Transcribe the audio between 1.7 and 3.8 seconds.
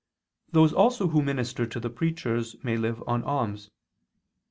the preachers may live on alms.